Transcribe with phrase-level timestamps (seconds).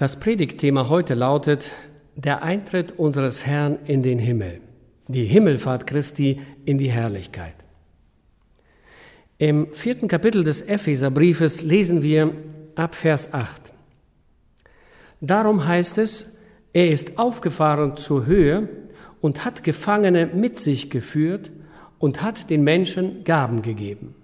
[0.00, 1.72] Das Predigtthema heute lautet
[2.16, 4.62] Der Eintritt unseres Herrn in den Himmel,
[5.08, 7.52] die Himmelfahrt Christi in die Herrlichkeit.
[9.36, 12.32] Im vierten Kapitel des Epheserbriefes lesen wir
[12.76, 13.60] ab Vers 8.
[15.20, 16.38] Darum heißt es,
[16.72, 18.70] er ist aufgefahren zur Höhe
[19.20, 21.50] und hat Gefangene mit sich geführt
[21.98, 24.14] und hat den Menschen Gaben gegeben.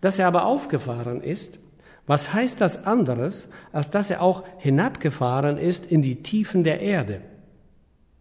[0.00, 1.58] Dass er aber aufgefahren ist,
[2.06, 7.20] was heißt das anderes, als dass er auch hinabgefahren ist in die Tiefen der Erde?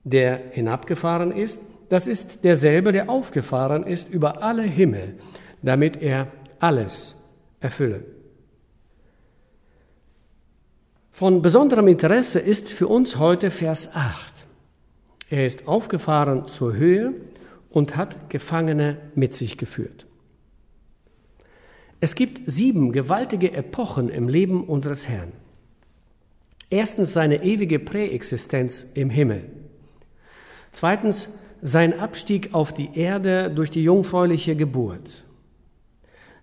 [0.04, 5.16] Der hinabgefahren ist, das ist derselbe, der aufgefahren ist über alle Himmel,
[5.62, 6.28] damit er
[6.60, 7.24] alles
[7.60, 8.04] erfülle.
[11.12, 14.34] Von besonderem Interesse ist für uns heute Vers 8.
[15.30, 17.14] Er ist aufgefahren zur Höhe
[17.70, 20.06] und hat Gefangene mit sich geführt.
[22.04, 25.34] Es gibt sieben gewaltige Epochen im Leben unseres Herrn.
[26.72, 29.44] Erstens seine ewige Präexistenz im Himmel.
[30.72, 35.24] Zweitens sein Abstieg auf die Erde durch die jungfräuliche Geburt.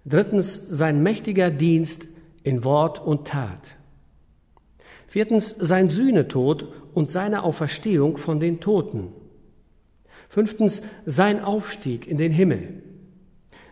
[0.04, 2.06] Drittens sein mächtiger Dienst
[2.44, 3.74] in Wort und Tat.
[5.08, 9.12] Viertens sein Sühnetod und seine Auferstehung von den Toten.
[10.28, 12.82] Fünftens sein Aufstieg in den Himmel.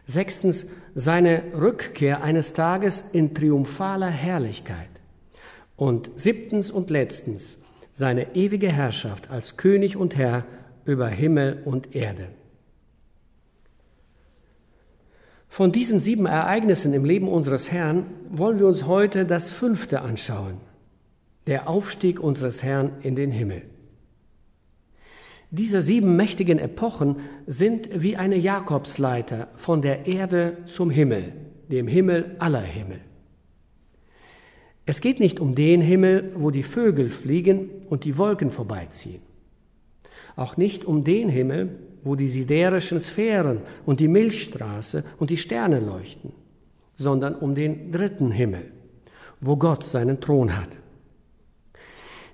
[0.05, 0.67] Sechstens
[0.99, 4.89] seine Rückkehr eines Tages in triumphaler Herrlichkeit.
[5.77, 7.59] Und siebtens und letztens
[7.93, 10.47] seine ewige Herrschaft als König und Herr
[10.87, 12.29] über Himmel und Erde.
[15.51, 20.61] Von diesen sieben Ereignissen im Leben unseres Herrn wollen wir uns heute das fünfte anschauen,
[21.47, 23.63] der Aufstieg unseres Herrn in den Himmel.
[25.57, 31.33] Diese sieben mächtigen Epochen sind wie eine Jakobsleiter von der Erde zum Himmel,
[31.71, 33.01] dem Himmel aller Himmel.
[34.85, 39.23] Es geht nicht um den Himmel, wo die Vögel fliegen und die Wolken vorbeiziehen.
[40.37, 41.71] Auch nicht um den Himmel,
[42.05, 46.33] wo die siderischen Sphären und die Milchstraße und die Sterne leuchten,
[46.97, 48.71] sondern um den dritten Himmel,
[49.41, 50.69] wo Gott seinen Thron hat.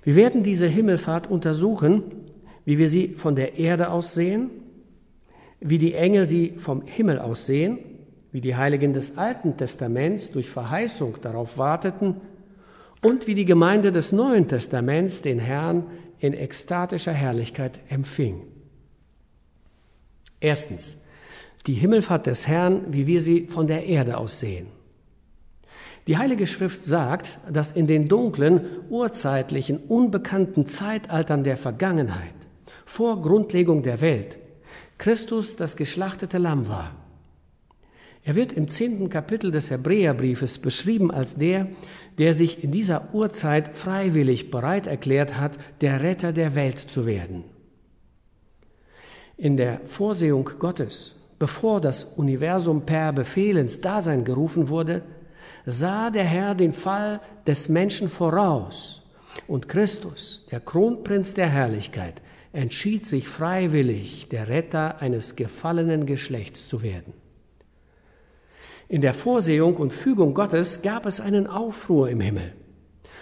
[0.03, 2.22] Wir werden diese Himmelfahrt untersuchen
[2.65, 4.49] wie wir sie von der Erde aus sehen,
[5.59, 7.79] wie die Engel sie vom Himmel aus sehen,
[8.31, 12.15] wie die Heiligen des Alten Testaments durch Verheißung darauf warteten
[13.01, 15.85] und wie die Gemeinde des Neuen Testaments den Herrn
[16.19, 18.41] in ekstatischer Herrlichkeit empfing.
[20.39, 20.97] Erstens,
[21.67, 24.67] die Himmelfahrt des Herrn, wie wir sie von der Erde aus sehen.
[26.07, 32.33] Die Heilige Schrift sagt, dass in den dunklen, urzeitlichen, unbekannten Zeitaltern der Vergangenheit
[32.85, 34.37] vor Grundlegung der Welt
[34.97, 36.95] Christus das geschlachtete Lamm war.
[38.23, 41.67] Er wird im zehnten Kapitel des Hebräerbriefes beschrieben als der,
[42.17, 47.43] der sich in dieser Urzeit freiwillig bereit erklärt hat, der Retter der Welt zu werden.
[49.35, 55.01] In der Vorsehung Gottes, bevor das Universum per Befehl ins Dasein gerufen wurde,
[55.65, 59.01] sah der Herr den Fall des Menschen voraus
[59.47, 62.21] und Christus, der Kronprinz der Herrlichkeit,
[62.53, 67.13] entschied sich freiwillig, der Retter eines gefallenen Geschlechts zu werden.
[68.87, 72.53] In der Vorsehung und Fügung Gottes gab es einen Aufruhr im Himmel.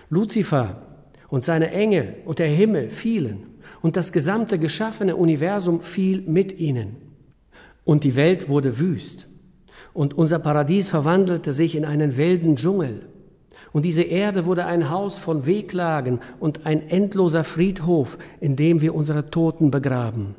[0.09, 0.81] Luzifer
[1.29, 3.47] und seine Engel und der Himmel fielen
[3.81, 6.97] und das gesamte geschaffene Universum fiel mit ihnen.
[7.85, 9.27] Und die Welt wurde wüst
[9.93, 13.07] und unser Paradies verwandelte sich in einen wilden Dschungel
[13.73, 18.93] und diese Erde wurde ein Haus von Weglagen und ein endloser Friedhof, in dem wir
[18.93, 20.35] unsere Toten begraben.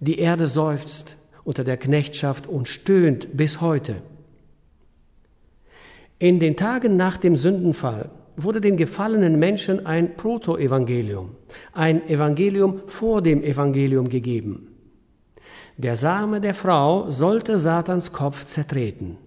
[0.00, 3.96] Die Erde seufzt unter der Knechtschaft und stöhnt bis heute.
[6.18, 11.30] In den Tagen nach dem Sündenfall wurde den gefallenen Menschen ein Protoevangelium,
[11.72, 14.68] ein Evangelium vor dem Evangelium gegeben.
[15.76, 19.18] Der Same der Frau sollte Satans Kopf zertreten.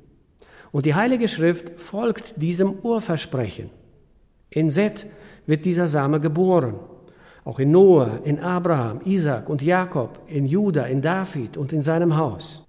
[0.72, 3.72] Und die Heilige Schrift folgt diesem Urversprechen.
[4.50, 5.06] In Seth
[5.46, 6.80] wird dieser Same geboren.
[7.44, 12.18] Auch in Noah, in Abraham, Isaac und Jakob, in Judah, in David und in seinem
[12.18, 12.66] Haus.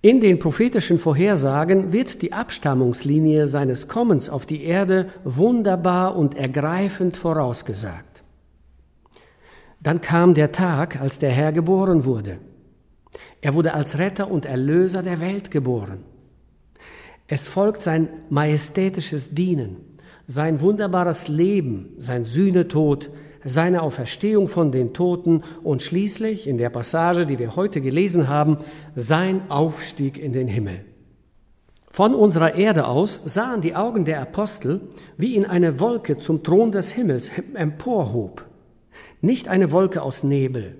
[0.00, 7.16] In den prophetischen Vorhersagen wird die Abstammungslinie seines Kommens auf die Erde wunderbar und ergreifend
[7.16, 8.22] vorausgesagt.
[9.80, 12.38] Dann kam der Tag, als der Herr geboren wurde.
[13.40, 16.04] Er wurde als Retter und Erlöser der Welt geboren.
[17.28, 19.76] Es folgt sein majestätisches Dienen,
[20.26, 23.10] sein wunderbares Leben, sein Sühnetod,
[23.44, 28.58] seine Auferstehung von den Toten und schließlich in der Passage, die wir heute gelesen haben,
[28.94, 30.84] sein Aufstieg in den Himmel.
[31.90, 34.80] Von unserer Erde aus sahen die Augen der Apostel,
[35.16, 38.44] wie ihn eine Wolke zum Thron des Himmels emporhob.
[39.20, 40.76] Nicht eine Wolke aus Nebel,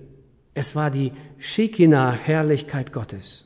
[0.55, 3.46] es war die Shekinah-Herrlichkeit Gottes.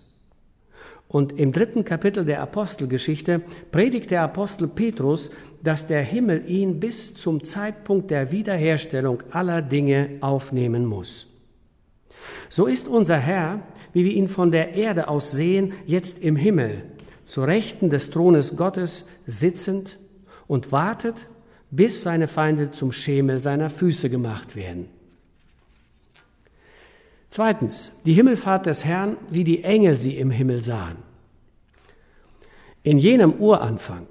[1.10, 3.42] Und im dritten Kapitel der Apostelgeschichte
[3.72, 5.30] predigt der Apostel Petrus,
[5.60, 11.26] dass der Himmel ihn bis zum Zeitpunkt der Wiederherstellung aller Dinge aufnehmen muss.
[12.48, 13.60] So ist unser Herr,
[13.92, 16.84] wie wir ihn von der Erde aus sehen, jetzt im Himmel,
[17.24, 19.98] zu Rechten des Thrones Gottes sitzend
[20.46, 21.26] und wartet,
[21.72, 24.88] bis seine Feinde zum Schemel seiner Füße gemacht werden.
[27.30, 30.96] Zweitens, die Himmelfahrt des Herrn, wie die Engel sie im Himmel sahen.
[32.82, 34.08] In jenem Uranfang,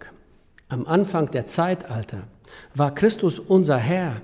[0.69, 2.29] am Anfang der Zeitalter,
[2.73, 4.21] war Christus unser Herr,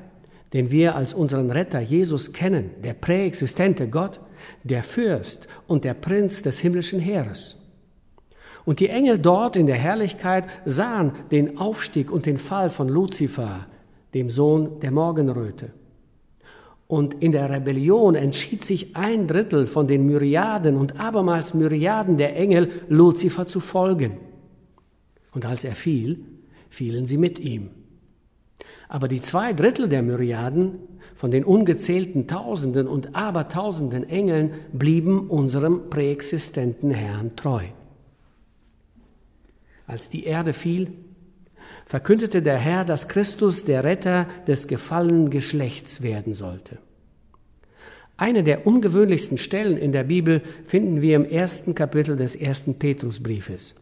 [0.53, 4.21] den wir als unseren Retter Jesus kennen, der präexistente Gott,
[4.63, 7.61] der Fürst und der Prinz des himmlischen Heeres.
[8.63, 13.67] Und die Engel dort in der Herrlichkeit sahen den Aufstieg und den Fall von Luzifer,
[14.13, 15.73] dem Sohn der Morgenröte.
[16.87, 22.35] Und in der Rebellion entschied sich ein Drittel von den Myriaden und abermals Myriaden der
[22.35, 24.17] Engel, Luzifer zu folgen.
[25.31, 26.23] Und als er fiel,
[26.69, 27.69] fielen sie mit ihm.
[28.87, 30.77] Aber die zwei Drittel der Myriaden
[31.15, 37.63] von den ungezählten Tausenden und Abertausenden Engeln blieben unserem präexistenten Herrn treu.
[39.87, 40.91] Als die Erde fiel,
[41.85, 46.79] verkündete der Herr, dass Christus der Retter des gefallenen Geschlechts werden sollte.
[48.17, 53.75] Eine der ungewöhnlichsten Stellen in der Bibel finden wir im ersten Kapitel des ersten Petrusbriefes.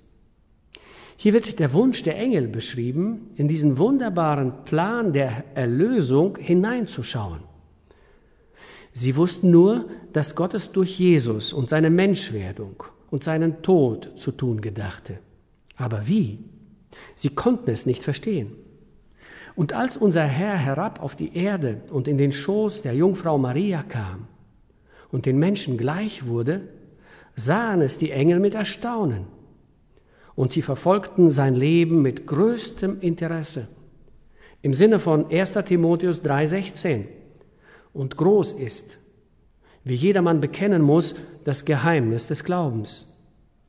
[1.16, 7.42] Hier wird der Wunsch der Engel beschrieben, in diesen wunderbaren Plan der Erlösung hineinzuschauen.
[8.92, 14.32] Sie wussten nur, dass Gott es durch Jesus und seine Menschwerdung und seinen Tod zu
[14.32, 15.20] tun gedachte.
[15.78, 16.40] Aber wie?
[17.16, 18.56] Sie konnten es nicht verstehen.
[19.56, 23.84] Und als unser Herr herab auf die Erde und in den Schoß der Jungfrau Maria
[23.84, 24.28] kam
[25.12, 26.62] und den Menschen gleich wurde,
[27.36, 29.28] sahen es die Engel mit Erstaunen.
[30.36, 33.68] Und sie verfolgten sein Leben mit größtem Interesse.
[34.64, 37.06] Im Sinne von 1 Timotheus 3:16.
[37.94, 38.98] Und groß ist,
[39.84, 43.14] wie jedermann bekennen muss, das Geheimnis des Glaubens.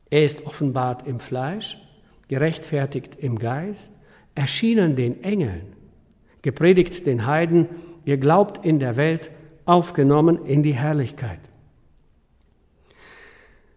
[0.09, 1.77] Er ist offenbart im Fleisch,
[2.27, 3.93] gerechtfertigt im Geist,
[4.35, 5.73] erschienen den Engeln,
[6.41, 7.67] gepredigt den Heiden,
[8.05, 9.31] geglaubt in der Welt,
[9.65, 11.39] aufgenommen in die Herrlichkeit.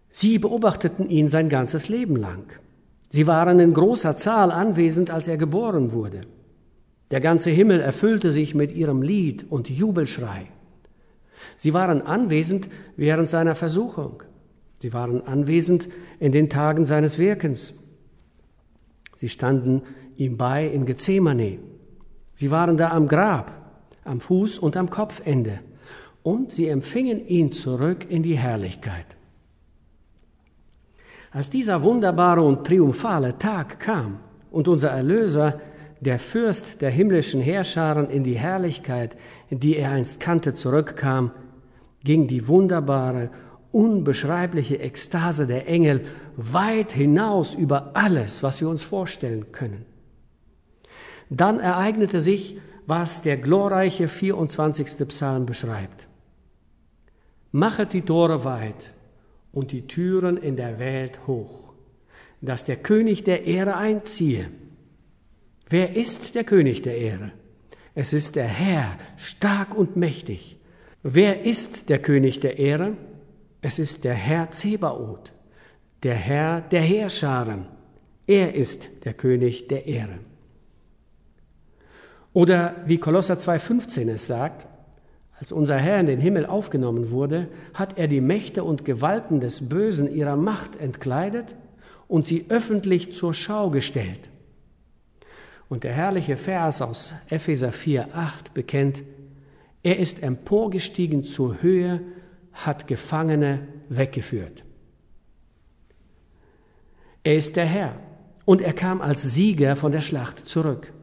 [0.09, 2.53] Sie beobachteten ihn sein ganzes Leben lang.
[3.09, 6.21] Sie waren in großer Zahl anwesend, als er geboren wurde.
[7.11, 10.47] Der ganze Himmel erfüllte sich mit ihrem Lied und Jubelschrei.
[11.57, 14.23] Sie waren anwesend während seiner Versuchung.
[14.81, 17.73] Sie waren anwesend in den Tagen seines Wirkens.
[19.19, 19.81] Sie standen
[20.15, 21.59] ihm bei in Gethsemane.
[22.33, 23.51] Sie waren da am Grab,
[24.05, 25.59] am Fuß und am Kopfende.
[26.23, 29.17] Und sie empfingen ihn zurück in die Herrlichkeit.
[31.31, 34.19] Als dieser wunderbare und triumphale Tag kam
[34.51, 35.59] und unser Erlöser,
[35.99, 39.17] der Fürst der himmlischen Herrscharen, in die Herrlichkeit,
[39.49, 41.31] die er einst kannte, zurückkam,
[42.05, 43.31] ging die wunderbare
[43.71, 46.05] unbeschreibliche Ekstase der Engel
[46.35, 49.85] weit hinaus über alles, was wir uns vorstellen können.
[51.29, 52.57] Dann ereignete sich,
[52.87, 55.07] was der glorreiche 24.
[55.09, 56.07] Psalm beschreibt.
[57.51, 58.93] Machet die Tore weit
[59.51, 61.73] und die Türen in der Welt hoch,
[62.41, 64.49] dass der König der Ehre einziehe.
[65.67, 67.31] Wer ist der König der Ehre?
[67.93, 70.57] Es ist der Herr, stark und mächtig.
[71.03, 72.97] Wer ist der König der Ehre?
[73.61, 75.33] Es ist der Herr Zebaoth,
[76.03, 77.67] der Herr der Heerscharen.
[78.25, 80.19] Er ist der König der Ehre.
[82.31, 84.67] Oder wie Kolosser 2,15 es sagt,
[85.39, 89.67] als unser Herr in den Himmel aufgenommen wurde, hat er die Mächte und Gewalten des
[89.67, 91.55] Bösen ihrer Macht entkleidet
[92.07, 94.19] und sie öffentlich zur Schau gestellt.
[95.69, 99.01] Und der herrliche Vers aus Epheser 4,8 bekennt,
[99.81, 102.01] er ist emporgestiegen zur Höhe
[102.53, 104.63] hat Gefangene weggeführt.
[107.23, 107.95] Er ist der Herr
[108.45, 110.93] und er kam als Sieger von der Schlacht zurück.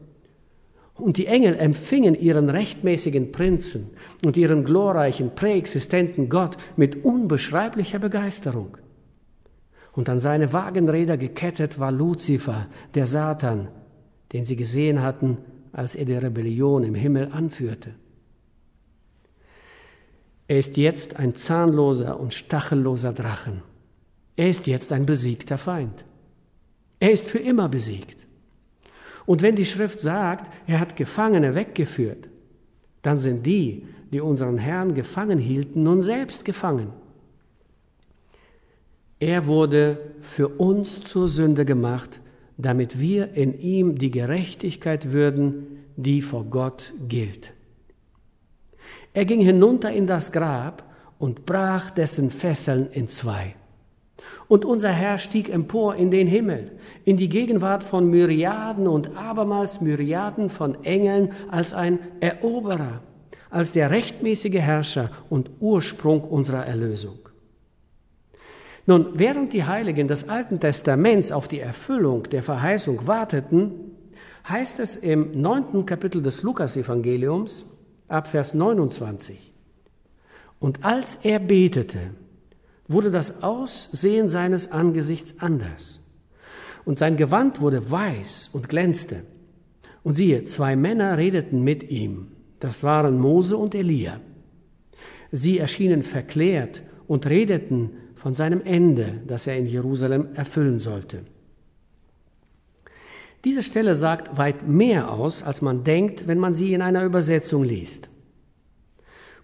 [0.95, 3.91] Und die Engel empfingen ihren rechtmäßigen Prinzen
[4.25, 8.79] und ihren glorreichen, präexistenten Gott mit unbeschreiblicher Begeisterung.
[9.93, 13.69] Und an seine Wagenräder gekettet war Luzifer, der Satan,
[14.33, 15.39] den sie gesehen hatten,
[15.73, 17.95] als er die Rebellion im Himmel anführte.
[20.49, 23.63] Er ist jetzt ein zahnloser und stachelloser Drachen.
[24.37, 26.05] Er ist jetzt ein besiegter Feind.
[27.01, 28.27] Er ist für immer besiegt.
[29.27, 32.29] Und wenn die Schrift sagt, er hat Gefangene weggeführt,
[33.03, 36.93] dann sind die, die unseren Herrn gefangen hielten, nun selbst gefangen.
[39.19, 42.21] Er wurde für uns zur Sünde gemacht,
[42.57, 47.53] damit wir in ihm die Gerechtigkeit würden, die vor Gott gilt.
[49.17, 50.85] Er ging hinunter in das Grab
[51.19, 53.55] und brach dessen Fesseln in zwei.
[54.47, 56.73] Und unser Herr stieg empor in den Himmel,
[57.07, 63.01] in die Gegenwart von Myriaden und abermals Myriaden von Engeln als ein Eroberer,
[63.49, 67.19] als der rechtmäßige Herrscher und Ursprung unserer Erlösung.
[68.85, 73.93] Nun, während die Heiligen des Alten Testaments auf die Erfüllung der Verheißung warteten,
[74.47, 77.65] heißt es im neunten Kapitel des Lukasevangeliums
[78.09, 79.53] ab Vers 29.
[80.59, 81.99] Und als er betete,
[82.89, 86.01] wurde das Aussehen seines Angesichts anders.
[86.85, 89.23] Und sein Gewand wurde weiß und glänzte.
[90.03, 92.29] Und siehe, zwei Männer redeten mit ihm.
[92.61, 94.21] Das waren Mose und Elia.
[95.33, 101.23] Sie erschienen verklärt und redeten von seinem Ende, das er in Jerusalem erfüllen sollte.
[103.47, 107.63] Diese Stelle sagt weit mehr aus, als man denkt, wenn man sie in einer Übersetzung
[107.63, 108.09] liest.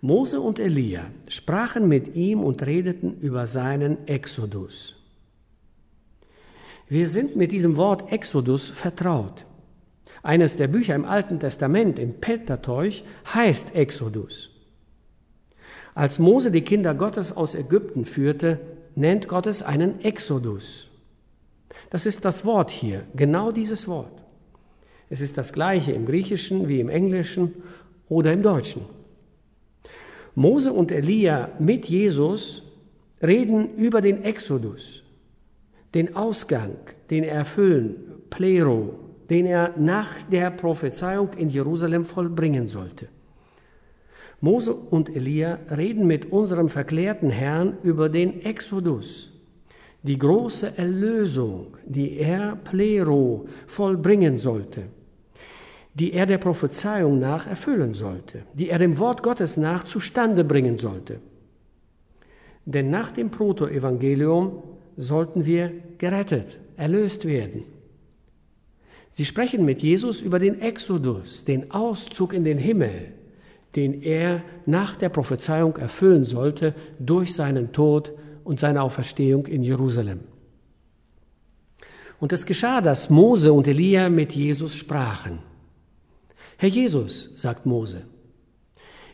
[0.01, 4.97] Mose und Elia sprachen mit ihm und redeten über seinen Exodus.
[6.89, 9.45] Wir sind mit diesem Wort Exodus vertraut.
[10.25, 14.51] Eines der Bücher im Alten Testament, im Pentateuch, heißt Exodus.
[15.95, 18.59] Als Mose die Kinder Gottes aus Ägypten führte,
[18.97, 20.89] nennt Gott es einen Exodus.
[21.91, 24.12] Das ist das Wort hier, genau dieses Wort.
[25.09, 27.55] Es ist das gleiche im Griechischen wie im Englischen
[28.09, 28.83] oder im Deutschen.
[30.35, 32.62] Mose und Elia mit Jesus
[33.23, 35.02] reden über den Exodus,
[35.95, 36.76] den Ausgang,
[37.11, 37.97] den er erfüllen,
[38.31, 38.95] Plero,
[39.29, 43.09] den er nach der Prophezeiung in Jerusalem vollbringen sollte.
[44.41, 49.32] Mose und Elia reden mit unserem verklärten Herrn über den Exodus,
[50.03, 54.83] die große Erlösung, die er Plero vollbringen sollte,
[55.95, 60.79] die er der Prophezeiung nach erfüllen sollte, die er dem Wort Gottes nach zustande bringen
[60.79, 61.21] sollte.
[62.65, 64.63] Denn nach dem Protoevangelium
[64.97, 67.65] sollten wir gerettet, erlöst werden.
[69.11, 73.13] Sie sprechen mit Jesus über den Exodus, den Auszug in den Himmel,
[73.77, 78.13] den er nach der Prophezeiung erfüllen sollte durch seinen Tod
[78.45, 80.21] und seine Auferstehung in Jerusalem.
[82.21, 85.41] Und es geschah, dass Mose und Elia mit Jesus sprachen.
[86.57, 88.07] Herr Jesus, sagt Mose,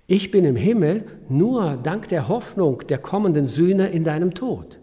[0.07, 4.79] ich bin im Himmel nur dank der Hoffnung der kommenden Sühne in deinem Tod.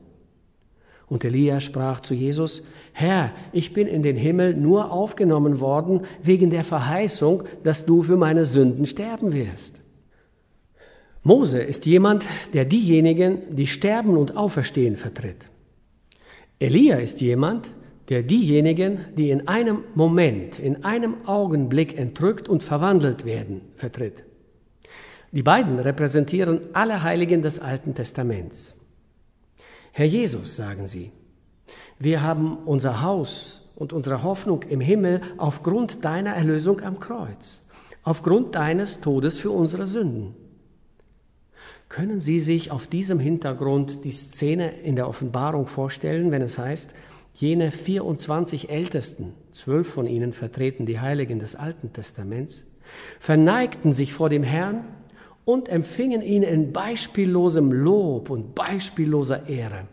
[1.07, 6.49] Und Elia sprach zu Jesus, Herr, ich bin in den Himmel nur aufgenommen worden wegen
[6.49, 9.75] der Verheißung, dass du für meine Sünden sterben wirst.
[11.25, 15.37] Mose ist jemand, der diejenigen, die sterben und auferstehen, vertritt.
[16.59, 17.71] Elia ist jemand,
[18.09, 24.23] der diejenigen, die in einem Moment, in einem Augenblick entrückt und verwandelt werden, vertritt.
[25.31, 28.77] Die beiden repräsentieren alle Heiligen des Alten Testaments.
[29.93, 31.11] Herr Jesus, sagen sie,
[31.97, 37.63] wir haben unser Haus und unsere Hoffnung im Himmel aufgrund deiner Erlösung am Kreuz,
[38.03, 40.44] aufgrund deines Todes für unsere Sünden.
[41.89, 46.91] Können Sie sich auf diesem Hintergrund die Szene in der Offenbarung vorstellen, wenn es heißt,
[47.33, 52.65] jene 24 Ältesten, zwölf von ihnen vertreten die Heiligen des Alten Testaments,
[53.19, 54.85] verneigten sich vor dem Herrn
[55.43, 59.87] und empfingen ihn in beispiellosem Lob und beispielloser Ehre.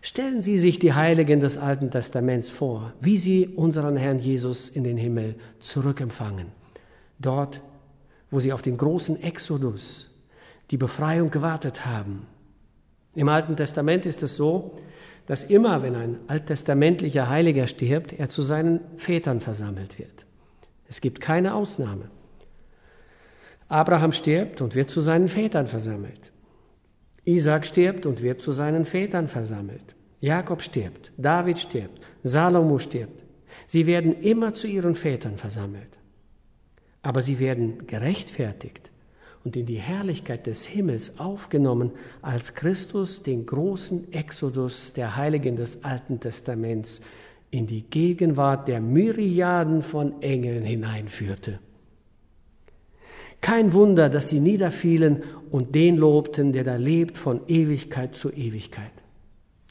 [0.00, 4.82] Stellen Sie sich die Heiligen des Alten Testaments vor, wie sie unseren Herrn Jesus in
[4.82, 6.48] den Himmel zurückempfangen.
[7.20, 7.60] Dort,
[8.28, 10.11] wo sie auf den großen Exodus,
[10.72, 12.26] die Befreiung gewartet haben.
[13.14, 14.74] Im Alten Testament ist es so,
[15.26, 20.24] dass immer, wenn ein alttestamentlicher Heiliger stirbt, er zu seinen Vätern versammelt wird.
[20.88, 22.10] Es gibt keine Ausnahme.
[23.68, 26.32] Abraham stirbt und wird zu seinen Vätern versammelt.
[27.24, 29.94] Isaac stirbt und wird zu seinen Vätern versammelt.
[30.20, 33.22] Jakob stirbt, David stirbt, Salomo stirbt.
[33.66, 35.98] Sie werden immer zu ihren Vätern versammelt.
[37.02, 38.91] Aber sie werden gerechtfertigt
[39.44, 45.84] und in die Herrlichkeit des Himmels aufgenommen, als Christus den großen Exodus der Heiligen des
[45.84, 47.00] Alten Testaments
[47.50, 51.58] in die Gegenwart der Myriaden von Engeln hineinführte.
[53.40, 58.92] Kein Wunder, dass sie niederfielen und den lobten, der da lebt von Ewigkeit zu Ewigkeit.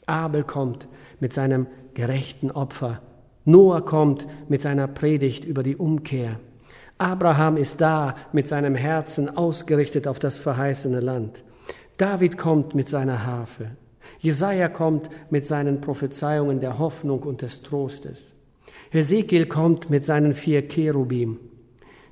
[0.06, 0.88] Abel kommt
[1.20, 3.00] mit seinem gerechten Opfer.
[3.44, 6.38] Noah kommt mit seiner Predigt über die Umkehr.
[7.02, 11.42] Abraham ist da mit seinem Herzen ausgerichtet auf das verheißene Land.
[11.96, 13.72] David kommt mit seiner Harfe.
[14.20, 18.34] Jesaja kommt mit seinen Prophezeiungen der Hoffnung und des Trostes.
[18.90, 21.40] Hesekiel kommt mit seinen vier Cherubim.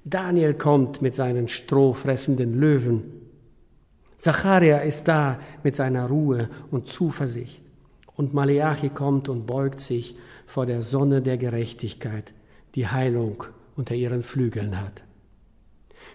[0.05, 3.05] Daniel kommt mit seinen strohfressenden Löwen.
[4.17, 7.63] Zacharia ist da mit seiner Ruhe und Zuversicht.
[8.17, 10.17] Und Maleachi kommt und beugt sich
[10.47, 12.35] vor der Sonne der Gerechtigkeit,
[12.75, 13.45] die Heilung
[13.81, 15.03] unter ihren Flügeln hat.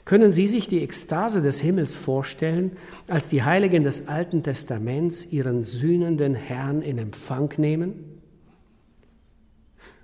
[0.05, 5.63] Können Sie sich die Ekstase des Himmels vorstellen, als die Heiligen des Alten Testaments ihren
[5.63, 8.22] sühnenden Herrn in Empfang nehmen?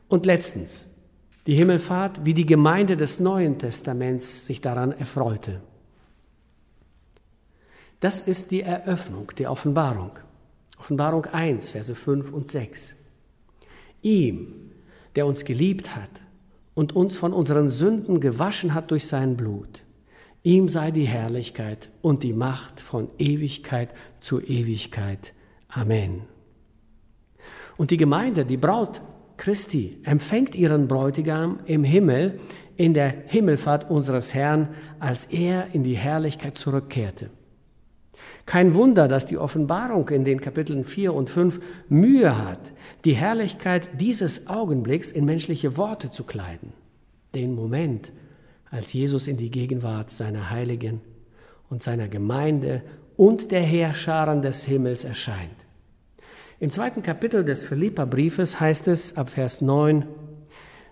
[0.08, 0.88] Und letztens,
[1.46, 5.62] die Himmelfahrt, wie die Gemeinde des Neuen Testaments sich daran erfreute.
[8.00, 10.14] Das ist die Eröffnung der Offenbarung.
[10.80, 12.96] Offenbarung 1, Verse 5 und 6.
[14.02, 14.72] Ihm,
[15.16, 16.10] der uns geliebt hat
[16.74, 19.84] und uns von unseren Sünden gewaschen hat durch sein Blut,
[20.44, 25.34] ihm sei die Herrlichkeit und die Macht von Ewigkeit zu Ewigkeit.
[25.68, 26.24] Amen.
[27.78, 29.02] Und die Gemeinde, die Braut
[29.38, 32.40] Christi, empfängt ihren Bräutigam im Himmel
[32.78, 37.30] in der Himmelfahrt unseres Herrn, als er in die Herrlichkeit zurückkehrte.
[38.46, 42.72] Kein Wunder, dass die Offenbarung in den Kapiteln 4 und 5 Mühe hat,
[43.06, 46.74] die Herrlichkeit dieses Augenblicks in menschliche Worte zu kleiden.
[47.34, 48.12] Den Moment,
[48.70, 51.02] als Jesus in die Gegenwart seiner Heiligen
[51.70, 52.82] und seiner Gemeinde
[53.16, 55.56] und der Heerscharen des Himmels erscheint.
[56.60, 60.06] Im zweiten Kapitel des Philipperbriefes heißt es ab Vers 9,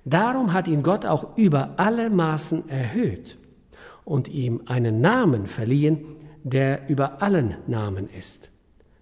[0.06, 3.38] Darum hat ihn Gott auch über alle Maßen erhöht
[4.06, 6.06] und ihm einen Namen verliehen,
[6.44, 8.50] der über allen Namen ist,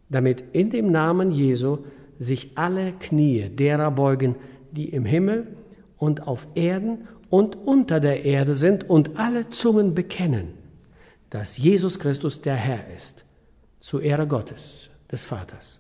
[0.10, 1.80] damit in dem Namen Jesu
[2.20, 4.36] sich alle Knie derer beugen,
[4.72, 5.48] die im Himmel
[5.98, 10.54] und auf Erden und unter der Erde sind und alle Zungen bekennen,
[11.30, 13.26] dass Jesus Christus der Herr ist,
[13.80, 15.80] zu Ehre Gottes, des Vaters.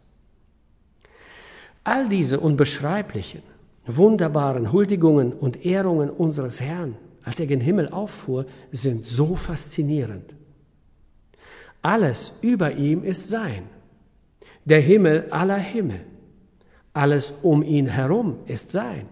[1.83, 3.41] All diese unbeschreiblichen,
[3.85, 10.35] wunderbaren Huldigungen und Ehrungen unseres Herrn, als er gen Himmel auffuhr, sind so faszinierend.
[11.81, 13.63] Alles über ihm ist sein.
[14.65, 16.01] Der Himmel aller Himmel.
[16.93, 19.07] Alles um ihn herum ist sein.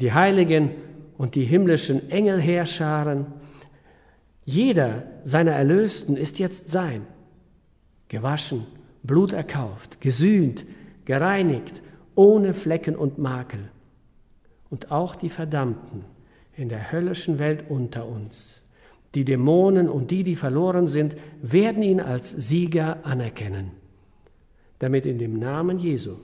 [0.00, 0.70] Die Heiligen
[1.18, 3.26] und die himmlischen Engelheerscharen,
[4.44, 7.06] jeder seiner Erlösten ist jetzt sein.
[8.08, 8.66] Gewaschen,
[9.02, 10.64] Blut erkauft, gesühnt,
[11.04, 11.82] gereinigt,
[12.14, 13.70] ohne Flecken und Makel.
[14.70, 16.04] Und auch die Verdammten
[16.56, 18.61] in der höllischen Welt unter uns
[19.14, 23.72] die Dämonen und die, die verloren sind, werden ihn als Sieger anerkennen,
[24.78, 26.16] damit in dem Namen Jesu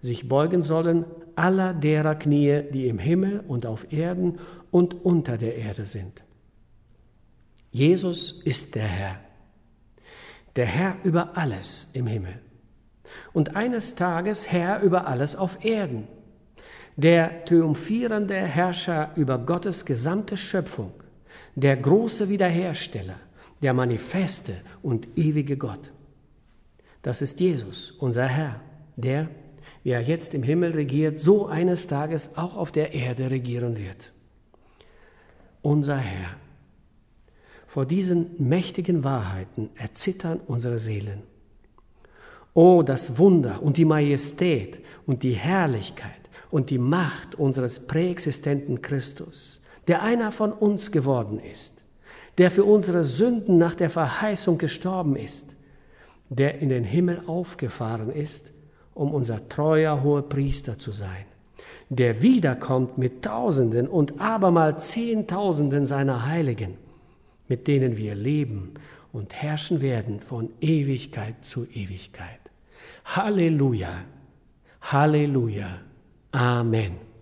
[0.00, 1.04] sich beugen sollen
[1.36, 4.38] aller derer Knie, die im Himmel und auf Erden
[4.70, 6.22] und unter der Erde sind.
[7.70, 9.20] Jesus ist der Herr,
[10.56, 12.38] der Herr über alles im Himmel
[13.32, 16.06] und eines Tages Herr über alles auf Erden,
[16.96, 20.92] der triumphierende Herrscher über Gottes gesamte Schöpfung
[21.54, 23.20] der große Wiederhersteller,
[23.62, 25.92] der manifeste und ewige Gott.
[27.02, 28.60] Das ist Jesus, unser Herr,
[28.96, 29.28] der,
[29.82, 34.12] wie er jetzt im Himmel regiert, so eines Tages auch auf der Erde regieren wird.
[35.62, 36.36] Unser Herr.
[37.66, 41.22] Vor diesen mächtigen Wahrheiten erzittern unsere Seelen.
[42.54, 46.12] Oh, das Wunder und die Majestät und die Herrlichkeit
[46.50, 51.74] und die Macht unseres präexistenten Christus, der einer von uns geworden ist,
[52.38, 55.56] der für unsere Sünden nach der Verheißung gestorben ist,
[56.28, 58.50] der in den Himmel aufgefahren ist,
[58.94, 61.24] um unser treuer hoher Priester zu sein,
[61.88, 66.76] der wiederkommt mit Tausenden und abermal Zehntausenden seiner Heiligen,
[67.48, 68.74] mit denen wir leben
[69.12, 72.40] und herrschen werden von Ewigkeit zu Ewigkeit.
[73.04, 73.90] Halleluja,
[74.80, 75.80] Halleluja,
[76.32, 77.13] Amen.